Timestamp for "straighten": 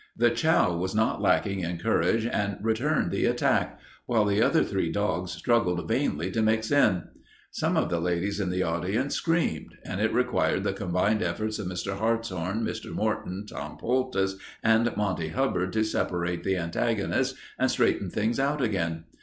17.69-18.09